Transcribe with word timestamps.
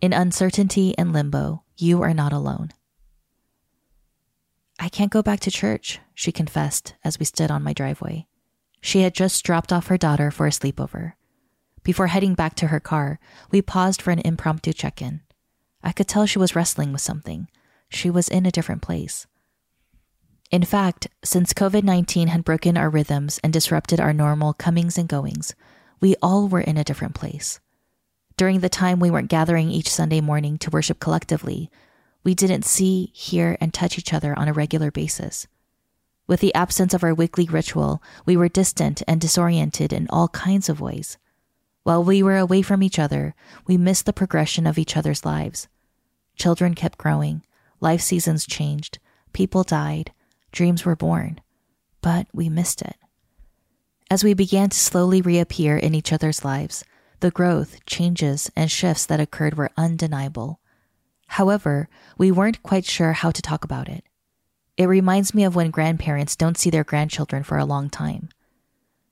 In 0.00 0.12
Uncertainty 0.12 0.96
and 0.96 1.12
Limbo, 1.12 1.64
You 1.76 2.02
Are 2.02 2.14
Not 2.14 2.32
Alone. 2.32 2.70
I 4.78 4.88
can't 4.88 5.10
go 5.10 5.24
back 5.24 5.40
to 5.40 5.50
church, 5.50 5.98
she 6.14 6.30
confessed 6.30 6.94
as 7.02 7.18
we 7.18 7.24
stood 7.24 7.50
on 7.50 7.64
my 7.64 7.72
driveway. 7.72 8.28
She 8.80 9.00
had 9.00 9.12
just 9.12 9.44
dropped 9.44 9.72
off 9.72 9.88
her 9.88 9.98
daughter 9.98 10.30
for 10.30 10.46
a 10.46 10.50
sleepover. 10.50 11.14
Before 11.82 12.06
heading 12.06 12.34
back 12.34 12.54
to 12.56 12.68
her 12.68 12.78
car, 12.78 13.18
we 13.50 13.60
paused 13.60 14.00
for 14.00 14.12
an 14.12 14.22
impromptu 14.24 14.72
check 14.72 15.02
in. 15.02 15.22
I 15.82 15.90
could 15.90 16.06
tell 16.06 16.26
she 16.26 16.38
was 16.38 16.54
wrestling 16.54 16.92
with 16.92 17.02
something. 17.02 17.48
She 17.88 18.08
was 18.08 18.28
in 18.28 18.46
a 18.46 18.52
different 18.52 18.82
place. 18.82 19.26
In 20.52 20.62
fact, 20.62 21.08
since 21.24 21.52
COVID 21.52 21.82
19 21.82 22.28
had 22.28 22.44
broken 22.44 22.76
our 22.76 22.88
rhythms 22.88 23.40
and 23.42 23.52
disrupted 23.52 23.98
our 23.98 24.12
normal 24.12 24.52
comings 24.52 24.96
and 24.96 25.08
goings, 25.08 25.56
we 26.00 26.14
all 26.22 26.46
were 26.46 26.60
in 26.60 26.76
a 26.76 26.84
different 26.84 27.16
place. 27.16 27.58
During 28.38 28.60
the 28.60 28.68
time 28.68 29.00
we 29.00 29.10
weren't 29.10 29.28
gathering 29.28 29.68
each 29.68 29.90
Sunday 29.90 30.20
morning 30.20 30.58
to 30.58 30.70
worship 30.70 31.00
collectively, 31.00 31.72
we 32.22 32.36
didn't 32.36 32.64
see, 32.64 33.10
hear, 33.12 33.58
and 33.60 33.74
touch 33.74 33.98
each 33.98 34.14
other 34.14 34.32
on 34.38 34.46
a 34.46 34.52
regular 34.52 34.92
basis. 34.92 35.48
With 36.28 36.38
the 36.38 36.54
absence 36.54 36.94
of 36.94 37.02
our 37.02 37.12
weekly 37.12 37.46
ritual, 37.46 38.00
we 38.24 38.36
were 38.36 38.48
distant 38.48 39.02
and 39.08 39.20
disoriented 39.20 39.92
in 39.92 40.06
all 40.08 40.28
kinds 40.28 40.68
of 40.68 40.80
ways. 40.80 41.18
While 41.82 42.04
we 42.04 42.22
were 42.22 42.36
away 42.36 42.62
from 42.62 42.80
each 42.80 42.96
other, 42.96 43.34
we 43.66 43.76
missed 43.76 44.06
the 44.06 44.12
progression 44.12 44.68
of 44.68 44.78
each 44.78 44.96
other's 44.96 45.24
lives. 45.24 45.66
Children 46.36 46.74
kept 46.74 46.96
growing, 46.96 47.42
life 47.80 48.02
seasons 48.02 48.46
changed, 48.46 49.00
people 49.32 49.64
died, 49.64 50.12
dreams 50.52 50.84
were 50.84 50.94
born, 50.94 51.40
but 52.02 52.28
we 52.32 52.48
missed 52.48 52.82
it. 52.82 52.94
As 54.08 54.22
we 54.22 54.32
began 54.32 54.68
to 54.68 54.78
slowly 54.78 55.22
reappear 55.22 55.76
in 55.76 55.92
each 55.92 56.12
other's 56.12 56.44
lives, 56.44 56.84
the 57.20 57.30
growth, 57.30 57.84
changes, 57.84 58.50
and 58.54 58.70
shifts 58.70 59.06
that 59.06 59.20
occurred 59.20 59.56
were 59.56 59.70
undeniable. 59.76 60.60
However, 61.28 61.88
we 62.16 62.30
weren't 62.30 62.62
quite 62.62 62.84
sure 62.84 63.12
how 63.12 63.30
to 63.30 63.42
talk 63.42 63.64
about 63.64 63.88
it. 63.88 64.04
It 64.76 64.86
reminds 64.86 65.34
me 65.34 65.44
of 65.44 65.56
when 65.56 65.70
grandparents 65.70 66.36
don't 66.36 66.56
see 66.56 66.70
their 66.70 66.84
grandchildren 66.84 67.42
for 67.42 67.58
a 67.58 67.64
long 67.64 67.90
time. 67.90 68.28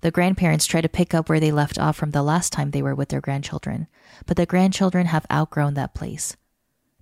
The 0.00 0.10
grandparents 0.10 0.66
try 0.66 0.80
to 0.80 0.88
pick 0.88 1.14
up 1.14 1.28
where 1.28 1.38
they 1.38 1.52
left 1.52 1.78
off 1.78 1.96
from 1.96 2.10
the 2.10 2.24
last 2.24 2.52
time 2.52 2.72
they 2.72 2.82
were 2.82 2.94
with 2.94 3.10
their 3.10 3.20
grandchildren, 3.20 3.86
but 4.26 4.36
the 4.36 4.46
grandchildren 4.46 5.06
have 5.06 5.26
outgrown 5.30 5.74
that 5.74 5.94
place. 5.94 6.36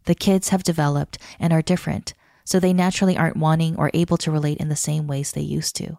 The 0.05 0.15
kids 0.15 0.51
have 0.51 0.63
developed 0.63 1.17
and 1.39 1.53
are 1.53 1.63
different, 1.63 2.13
so 2.45 2.61
they 2.61 2.75
naturally 2.75 3.17
aren't 3.17 3.39
wanting 3.39 3.75
or 3.77 3.91
able 3.95 4.19
to 4.19 4.31
relate 4.31 4.59
in 4.59 4.69
the 4.69 4.77
same 4.77 5.07
ways 5.07 5.33
they 5.33 5.41
used 5.41 5.77
to. 5.77 5.99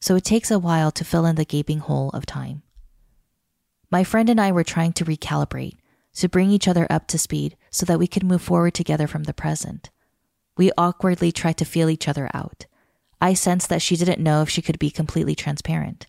So 0.00 0.16
it 0.16 0.24
takes 0.24 0.50
a 0.50 0.58
while 0.58 0.90
to 0.92 1.04
fill 1.04 1.26
in 1.26 1.36
the 1.36 1.44
gaping 1.44 1.80
hole 1.80 2.08
of 2.10 2.24
time. 2.24 2.62
My 3.90 4.04
friend 4.04 4.28
and 4.28 4.40
I 4.40 4.52
were 4.52 4.64
trying 4.64 4.92
to 4.94 5.04
recalibrate, 5.04 5.76
to 6.14 6.28
bring 6.28 6.50
each 6.50 6.66
other 6.66 6.86
up 6.90 7.06
to 7.08 7.18
speed 7.18 7.56
so 7.70 7.86
that 7.86 7.98
we 7.98 8.06
could 8.06 8.24
move 8.24 8.42
forward 8.42 8.74
together 8.74 9.06
from 9.06 9.24
the 9.24 9.34
present. 9.34 9.90
We 10.56 10.72
awkwardly 10.76 11.32
tried 11.32 11.58
to 11.58 11.64
feel 11.64 11.90
each 11.90 12.08
other 12.08 12.30
out. 12.32 12.66
I 13.20 13.34
sensed 13.34 13.68
that 13.68 13.82
she 13.82 13.96
didn't 13.96 14.22
know 14.22 14.42
if 14.42 14.50
she 14.50 14.62
could 14.62 14.78
be 14.78 14.90
completely 14.90 15.34
transparent. 15.34 16.06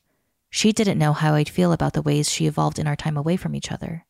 She 0.50 0.72
didn't 0.72 0.98
know 0.98 1.14
how 1.14 1.36
I'd 1.36 1.50
feel 1.50 1.72
about 1.72 1.94
the 1.94 2.02
ways 2.02 2.32
she 2.32 2.48
evolved 2.48 2.80
in 2.80 2.88
our 2.88 2.96
time 2.96 3.18
away 3.18 3.38
from 3.38 3.54
each 3.54 3.72
other. 3.72 4.06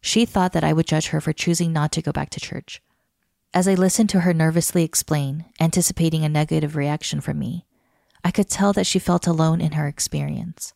She 0.00 0.24
thought 0.24 0.52
that 0.52 0.64
I 0.64 0.72
would 0.72 0.86
judge 0.86 1.08
her 1.08 1.20
for 1.20 1.32
choosing 1.32 1.72
not 1.72 1.92
to 1.92 2.02
go 2.02 2.12
back 2.12 2.30
to 2.30 2.40
church. 2.40 2.82
As 3.54 3.68
I 3.68 3.74
listened 3.74 4.08
to 4.10 4.20
her 4.20 4.34
nervously 4.34 4.82
explain, 4.82 5.44
anticipating 5.60 6.24
a 6.24 6.28
negative 6.28 6.74
reaction 6.74 7.20
from 7.20 7.38
me, 7.38 7.66
I 8.24 8.30
could 8.30 8.48
tell 8.48 8.72
that 8.72 8.86
she 8.86 8.98
felt 8.98 9.26
alone 9.26 9.60
in 9.60 9.72
her 9.72 9.86
experience. 9.86 10.74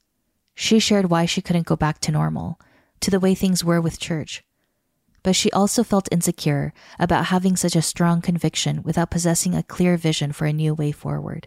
She 0.59 0.78
shared 0.78 1.11
why 1.11 1.27
she 1.27 1.43
couldn't 1.43 1.67
go 1.67 1.77
back 1.77 2.00
to 2.00 2.11
normal, 2.11 2.59
to 3.00 3.11
the 3.11 3.21
way 3.21 3.34
things 3.34 3.62
were 3.62 3.81
with 3.81 4.00
church. 4.00 4.43
But 5.22 5.37
she 5.37 5.53
also 5.53 5.84
felt 5.84 6.09
insecure 6.11 6.72
about 6.99 7.27
having 7.27 7.56
such 7.56 7.77
a 7.77 7.83
strong 7.83 8.22
conviction 8.22 8.83
without 8.83 9.11
possessing 9.11 9.55
a 9.55 9.62
clear 9.62 9.99
vision 9.99 10.33
for 10.33 10.47
a 10.47 10.55
new 10.55 10.72
way 10.72 10.93
forward. 10.93 11.47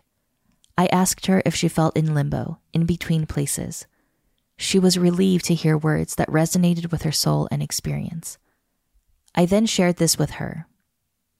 I 0.78 0.86
asked 0.92 1.25
her 1.25 1.42
if 1.44 1.56
she 1.56 1.68
felt 1.68 1.97
in 1.97 2.14
limbo, 2.14 2.59
in 2.72 2.86
between 2.86 3.25
places. 3.25 3.88
She 4.58 4.78
was 4.78 4.97
relieved 4.97 5.46
to 5.46 5.56
hear 5.56 5.76
words 5.76 6.14
that 6.16 6.30
resonated 6.30 6.91
with 6.91 7.02
her 7.02 7.12
soul 7.12 7.47
and 7.50 7.64
experience. 7.64 8.38
I 9.34 9.47
then 9.47 9.66
shared 9.66 9.96
this 9.96 10.20
with 10.20 10.31
her. 10.31 10.68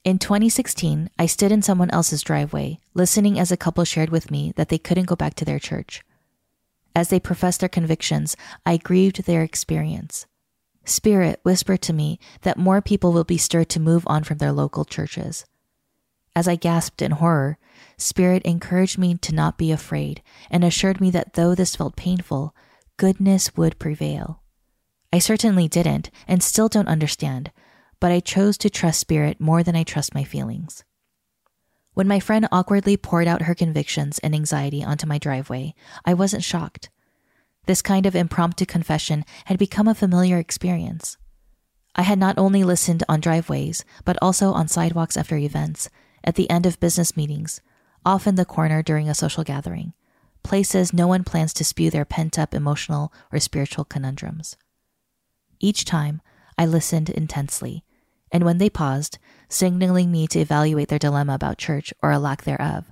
In 0.02 0.18
2016, 0.18 1.08
I 1.18 1.26
stood 1.26 1.52
in 1.52 1.62
someone 1.62 1.90
else's 1.90 2.22
driveway, 2.22 2.80
listening 2.94 3.38
as 3.38 3.52
a 3.52 3.56
couple 3.56 3.84
shared 3.84 4.10
with 4.10 4.30
me 4.30 4.52
that 4.56 4.70
they 4.70 4.78
couldn't 4.78 5.06
go 5.06 5.14
back 5.14 5.34
to 5.34 5.44
their 5.44 5.60
church. 5.60 6.02
As 6.94 7.08
they 7.08 7.20
professed 7.20 7.60
their 7.60 7.68
convictions, 7.68 8.36
I 8.66 8.76
grieved 8.76 9.24
their 9.24 9.42
experience. 9.42 10.26
Spirit 10.84 11.40
whispered 11.42 11.82
to 11.82 11.92
me 11.92 12.18
that 12.42 12.58
more 12.58 12.80
people 12.80 13.12
will 13.12 13.24
be 13.24 13.38
stirred 13.38 13.68
to 13.70 13.80
move 13.80 14.04
on 14.06 14.24
from 14.24 14.38
their 14.38 14.52
local 14.52 14.84
churches. 14.84 15.44
As 16.34 16.48
I 16.48 16.56
gasped 16.56 17.02
in 17.02 17.12
horror, 17.12 17.58
Spirit 17.96 18.42
encouraged 18.44 18.98
me 18.98 19.14
to 19.16 19.34
not 19.34 19.58
be 19.58 19.72
afraid 19.72 20.22
and 20.50 20.64
assured 20.64 21.00
me 21.00 21.10
that 21.10 21.34
though 21.34 21.54
this 21.54 21.76
felt 21.76 21.96
painful, 21.96 22.54
goodness 22.96 23.56
would 23.56 23.78
prevail. 23.78 24.42
I 25.12 25.18
certainly 25.18 25.68
didn't 25.68 26.10
and 26.28 26.42
still 26.42 26.68
don't 26.68 26.88
understand, 26.88 27.50
but 27.98 28.12
I 28.12 28.20
chose 28.20 28.56
to 28.58 28.70
trust 28.70 29.00
Spirit 29.00 29.40
more 29.40 29.62
than 29.62 29.76
I 29.76 29.82
trust 29.82 30.14
my 30.14 30.24
feelings. 30.24 30.84
When 31.94 32.08
my 32.08 32.20
friend 32.20 32.46
awkwardly 32.52 32.96
poured 32.96 33.26
out 33.26 33.42
her 33.42 33.54
convictions 33.54 34.18
and 34.20 34.34
anxiety 34.34 34.82
onto 34.82 35.06
my 35.06 35.18
driveway, 35.18 35.74
I 36.04 36.14
wasn't 36.14 36.44
shocked. 36.44 36.88
This 37.66 37.82
kind 37.82 38.06
of 38.06 38.16
impromptu 38.16 38.64
confession 38.64 39.24
had 39.46 39.58
become 39.58 39.88
a 39.88 39.94
familiar 39.94 40.38
experience. 40.38 41.16
I 41.94 42.02
had 42.02 42.18
not 42.18 42.38
only 42.38 42.64
listened 42.64 43.02
on 43.08 43.20
driveways, 43.20 43.84
but 44.04 44.16
also 44.22 44.52
on 44.52 44.68
sidewalks 44.68 45.16
after 45.16 45.36
events, 45.36 45.90
at 46.22 46.36
the 46.36 46.48
end 46.48 46.66
of 46.66 46.80
business 46.80 47.16
meetings, 47.16 47.60
often 48.04 48.36
the 48.36 48.44
corner 48.44 48.82
during 48.82 49.08
a 49.08 49.14
social 49.14 49.44
gathering, 49.44 49.92
places 50.42 50.92
no 50.92 51.06
one 51.06 51.24
plans 51.24 51.52
to 51.54 51.64
spew 51.64 51.90
their 51.90 52.04
pent 52.04 52.38
up 52.38 52.54
emotional 52.54 53.12
or 53.32 53.40
spiritual 53.40 53.84
conundrums. 53.84 54.56
Each 55.58 55.84
time, 55.84 56.22
I 56.56 56.66
listened 56.66 57.10
intensely, 57.10 57.84
and 58.32 58.44
when 58.44 58.58
they 58.58 58.70
paused, 58.70 59.18
signaling 59.48 60.10
me 60.10 60.26
to 60.28 60.40
evaluate 60.40 60.88
their 60.88 60.98
dilemma 60.98 61.34
about 61.34 61.58
church 61.58 61.92
or 62.02 62.10
a 62.10 62.18
lack 62.18 62.44
thereof. 62.44 62.84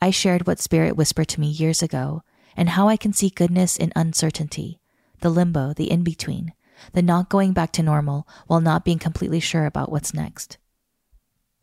I 0.00 0.10
shared 0.10 0.46
what 0.46 0.60
Spirit 0.60 0.96
whispered 0.96 1.28
to 1.28 1.40
me 1.40 1.48
years 1.48 1.82
ago 1.82 2.22
and 2.56 2.70
how 2.70 2.88
I 2.88 2.96
can 2.96 3.12
see 3.12 3.30
goodness 3.30 3.76
in 3.76 3.92
uncertainty, 3.96 4.80
the 5.20 5.30
limbo, 5.30 5.72
the 5.72 5.90
in 5.90 6.02
between, 6.04 6.52
the 6.92 7.02
not 7.02 7.28
going 7.28 7.52
back 7.52 7.72
to 7.72 7.82
normal 7.82 8.26
while 8.46 8.60
not 8.60 8.84
being 8.84 8.98
completely 8.98 9.40
sure 9.40 9.66
about 9.66 9.90
what's 9.90 10.14
next. 10.14 10.58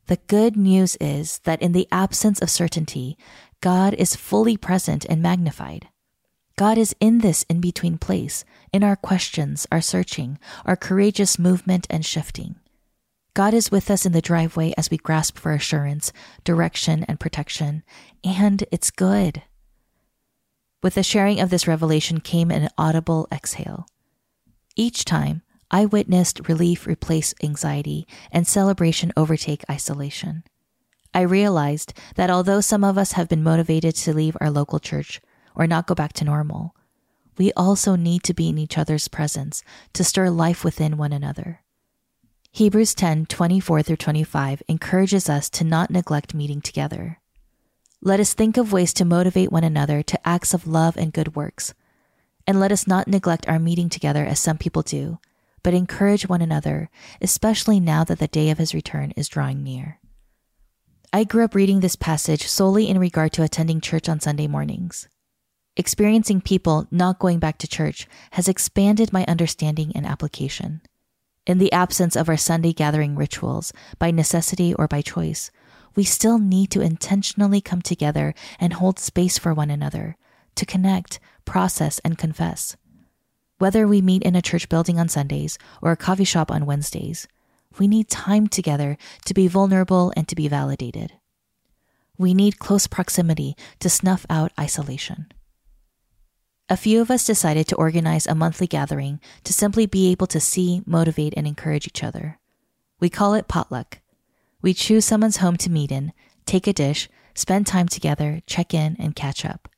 The 0.07 0.17
good 0.27 0.55
news 0.55 0.97
is 1.01 1.39
that 1.39 1.61
in 1.61 1.71
the 1.71 1.88
absence 1.91 2.41
of 2.41 2.49
certainty, 2.49 3.17
God 3.61 3.94
is 3.95 4.15
fully 4.15 4.56
present 4.56 5.06
and 5.06 5.21
magnified. 5.21 5.88
God 6.57 6.77
is 6.77 6.95
in 7.00 7.19
this 7.19 7.44
in 7.50 7.59
between 7.59 7.97
place, 7.97 8.45
in 8.71 8.83
our 8.83 8.95
questions, 8.95 9.68
our 9.71 9.81
searching, 9.81 10.38
our 10.65 10.75
courageous 10.75 11.39
movement 11.39 11.88
and 11.89 12.06
shifting. 12.06 12.56
God 13.35 13.53
is 13.53 13.69
with 13.69 13.91
us 13.91 14.05
in 14.05 14.13
the 14.13 14.21
driveway 14.21 14.73
as 14.77 14.89
we 14.89 14.95
grasp 14.95 15.37
for 15.37 15.51
assurance, 15.51 16.13
direction, 16.45 17.03
and 17.03 17.19
protection, 17.19 17.83
and 18.23 18.63
it's 18.71 18.91
good. 18.91 19.43
With 20.81 20.95
the 20.95 21.03
sharing 21.03 21.41
of 21.41 21.49
this 21.49 21.67
revelation 21.67 22.21
came 22.21 22.49
an 22.49 22.69
audible 22.77 23.27
exhale. 23.33 23.87
Each 24.77 25.03
time, 25.03 25.41
I 25.69 25.85
witnessed 25.85 26.47
relief 26.47 26.87
replace 26.87 27.33
anxiety 27.43 28.07
and 28.31 28.47
celebration 28.47 29.11
overtake 29.17 29.65
isolation. 29.69 30.45
I 31.13 31.21
realized 31.21 31.93
that 32.15 32.29
although 32.29 32.61
some 32.61 32.85
of 32.85 32.97
us 32.97 33.13
have 33.13 33.27
been 33.27 33.43
motivated 33.43 33.95
to 33.95 34.13
leave 34.13 34.37
our 34.39 34.49
local 34.49 34.79
church 34.79 35.19
or 35.55 35.67
not 35.67 35.87
go 35.87 35.95
back 35.95 36.13
to 36.13 36.23
normal, 36.23 36.73
we 37.37 37.51
also 37.51 37.97
need 37.97 38.23
to 38.23 38.33
be 38.33 38.47
in 38.47 38.57
each 38.57 38.77
other's 38.77 39.09
presence 39.09 39.61
to 39.91 40.05
stir 40.05 40.29
life 40.29 40.63
within 40.63 40.95
one 40.95 41.11
another. 41.11 41.64
Hebrews 42.56 42.96
10 42.96 43.25
24 43.25 43.84
through 43.84 43.98
25 43.98 44.63
encourages 44.69 45.28
us 45.28 45.50
to 45.50 45.66
not 45.66 45.92
neglect 45.92 46.34
meeting 46.34 46.62
together. 46.62 47.19
Let 48.02 48.22
us 48.22 48.34
think 48.34 48.56
of 48.56 48.72
ways 48.72 48.94
to 48.94 49.04
motivate 49.04 49.52
one 49.52 49.66
another 49.66 50.02
to 50.04 50.25
acts 50.25 50.54
of 50.54 50.66
love 50.66 50.96
and 50.96 51.12
good 51.12 51.36
works. 51.36 51.74
And 52.48 52.57
let 52.57 52.72
us 52.72 52.88
not 52.88 53.10
neglect 53.10 53.46
our 53.50 53.60
meeting 53.60 53.90
together 53.90 54.24
as 54.24 54.40
some 54.40 54.57
people 54.57 54.84
do, 54.84 55.19
but 55.63 55.74
encourage 55.74 56.30
one 56.30 56.42
another, 56.42 56.90
especially 57.22 57.81
now 57.81 58.06
that 58.06 58.19
the 58.19 58.28
day 58.30 58.50
of 58.50 58.57
his 58.57 58.74
return 58.74 59.12
is 59.18 59.28
drawing 59.28 59.62
near. 59.62 60.00
I 61.12 61.25
grew 61.25 61.44
up 61.44 61.56
reading 61.56 61.81
this 61.81 61.98
passage 61.98 62.48
solely 62.48 62.88
in 62.88 63.00
regard 63.00 63.34
to 63.34 63.44
attending 63.44 63.81
church 63.81 64.07
on 64.07 64.22
Sunday 64.22 64.48
mornings. 64.48 65.10
Experiencing 65.75 66.40
people 66.40 66.88
not 66.90 67.19
going 67.19 67.40
back 67.40 67.57
to 67.57 67.68
church 67.68 68.07
has 68.31 68.48
expanded 68.48 69.12
my 69.12 69.25
understanding 69.28 69.92
and 69.94 70.06
application. 70.06 70.80
In 71.45 71.59
the 71.59 71.71
absence 71.71 72.15
of 72.15 72.27
our 72.27 72.38
Sunday 72.38 72.74
gathering 72.74 73.15
rituals, 73.15 73.71
by 74.00 74.09
necessity 74.09 74.74
or 74.74 74.88
by 74.88 75.01
choice, 75.01 75.51
we 75.95 76.03
still 76.03 76.39
need 76.39 76.71
to 76.71 76.81
intentionally 76.81 77.62
come 77.62 77.83
together 77.83 78.33
and 78.59 78.74
hold 78.74 78.97
space 78.97 79.38
for 79.38 79.53
one 79.53 79.69
another, 79.69 80.18
to 80.56 80.65
connect, 80.65 81.19
process, 81.45 82.00
and 82.00 82.18
confess. 82.18 82.75
Whether 83.59 83.88
we 83.88 84.01
meet 84.01 84.24
in 84.24 84.36
a 84.36 84.42
church 84.42 84.68
building 84.69 85.00
on 85.00 85.07
Sundays 85.07 85.59
or 85.83 85.92
a 85.92 85.97
coffee 85.97 86.24
shop 86.24 86.51
on 86.51 86.65
Wednesdays, 86.65 87.27
we 87.77 87.88
need 87.88 88.09
time 88.09 88.47
together 88.47 88.97
to 89.25 89.33
be 89.33 89.47
vulnerable 89.47 90.12
and 90.18 90.27
to 90.27 90.36
be 90.36 90.47
validated. 90.47 91.13
We 92.18 92.33
need 92.33 92.59
close 92.59 92.88
proximity 92.88 93.56
to 93.81 93.89
snuff 93.89 94.25
out 94.30 94.51
isolation. 94.59 95.27
A 96.67 96.77
few 96.77 97.00
of 97.00 97.12
us 97.12 97.23
decided 97.23 97.67
to 97.67 97.75
organize 97.75 98.25
a 98.25 98.33
monthly 98.33 98.65
gathering 98.65 99.19
to 99.44 99.53
simply 99.53 99.85
be 99.85 100.12
able 100.12 100.25
to 100.27 100.39
see, 100.39 100.81
motivate, 100.88 101.35
and 101.38 101.45
encourage 101.45 101.85
each 101.85 102.03
other. 102.03 102.39
We 103.00 103.07
call 103.07 103.35
it 103.35 103.47
potluck. 103.47 104.00
We 104.63 104.73
choose 104.73 105.06
someone's 105.06 105.38
home 105.38 105.57
to 105.57 105.69
meet 105.69 105.91
in, 105.91 106.12
take 106.47 106.65
a 106.65 106.73
dish, 106.73 107.07
spend 107.35 107.67
time 107.67 107.88
together, 107.88 108.41
check 108.47 108.73
in, 108.73 108.95
and 108.97 109.15
catch 109.15 109.45
up. 109.45 109.69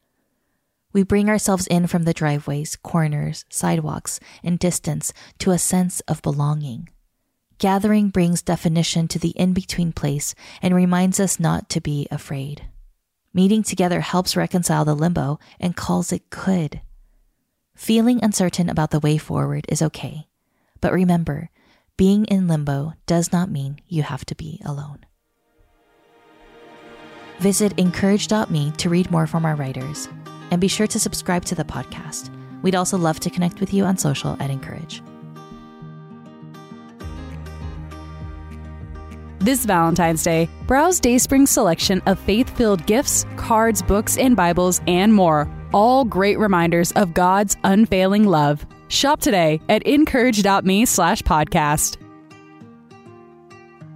We 0.94 1.04
bring 1.04 1.28
ourselves 1.28 1.68
in 1.68 1.88
from 1.88 2.04
the 2.04 2.14
driveways, 2.14 2.78
corners, 2.78 3.44
sidewalks, 3.50 4.22
and 4.42 4.58
distance 4.58 5.12
to 5.40 5.52
a 5.52 5.58
sense 5.58 6.00
of 6.02 6.22
belonging. 6.22 6.88
Gathering 7.58 8.10
brings 8.10 8.42
definition 8.42 9.10
to 9.10 9.20
the 9.20 9.32
in 9.32 9.52
between 9.52 9.92
place 9.92 10.36
and 10.62 10.74
reminds 10.74 11.20
us 11.20 11.38
not 11.38 11.70
to 11.72 11.82
be 11.82 12.08
afraid. 12.10 12.68
Meeting 13.38 13.62
together 13.62 14.02
helps 14.02 14.36
reconcile 14.36 14.84
the 14.84 14.96
limbo 14.96 15.38
and 15.60 15.76
calls 15.76 16.12
it 16.12 16.28
good. 16.32 16.82
Feeling 17.76 18.20
uncertain 18.24 18.68
about 18.68 18.90
the 18.90 19.00
way 19.00 19.20
forward 19.20 19.64
is 19.70 19.84
okay. 19.84 20.26
But 20.82 20.92
remember, 20.92 21.52
being 21.98 22.26
in 22.26 22.48
limbo 22.48 22.94
does 23.06 23.32
not 23.32 23.52
mean 23.52 23.80
you 23.88 24.02
have 24.02 24.26
to 24.26 24.34
be 24.34 24.60
alone. 24.66 25.06
Visit 27.38 27.78
incourage.me 27.78 28.72
to 28.72 28.90
read 28.90 29.12
more 29.12 29.28
from 29.28 29.46
our 29.46 29.56
writers, 29.56 30.10
and 30.50 30.60
be 30.60 30.68
sure 30.68 30.88
to 30.88 31.00
subscribe 31.00 31.46
to 31.46 31.54
the 31.54 31.64
podcast. 31.64 32.32
We'd 32.64 32.74
also 32.74 32.98
love 32.98 33.20
to 33.20 33.30
connect 33.30 33.60
with 33.60 33.72
you 33.72 33.84
on 33.84 34.00
social 34.00 34.36
at 34.42 34.50
(in)courage. 34.50 35.04
This 39.40 39.66
Valentine's 39.66 40.24
Day, 40.24 40.50
browse 40.66 41.00
Dayspring's 41.00 41.52
selection 41.52 42.02
of 42.06 42.20
faith 42.20 42.50
filled 42.58 42.86
gifts, 42.88 43.26
cards, 43.36 43.82
books, 43.82 44.18
and 44.18 44.36
Bibles, 44.36 44.82
and 44.88 45.14
more. 45.14 45.48
All 45.74 46.06
great 46.06 46.40
reminders 46.40 46.92
of 46.94 47.14
God's 47.14 47.56
unfailing 47.64 48.26
love. 48.26 48.66
Shop 48.88 49.20
today 49.22 49.62
at 49.70 49.84
incourage.me 49.84 50.86
slash 50.86 51.22
podcast. 51.22 51.98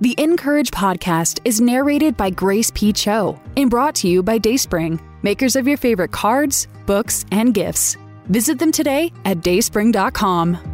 The 0.02 0.16
(in)courage 0.18 0.72
podcast 0.72 1.40
is 1.46 1.62
narrated 1.62 2.18
by 2.18 2.32
Grace 2.32 2.72
P. 2.74 2.92
Cho 2.92 3.40
and 3.56 3.70
brought 3.70 3.94
to 3.96 4.08
you 4.08 4.24
by 4.24 4.40
Dayspring, 4.40 5.00
makers 5.22 5.56
of 5.56 5.68
your 5.68 5.78
favorite 5.78 6.12
cards, 6.12 6.68
books, 6.88 7.24
and 7.32 7.54
gifts. 7.54 7.98
Visit 8.26 8.58
them 8.58 8.72
today 8.72 9.12
at 9.26 9.42
dayspring.com. 9.42 10.71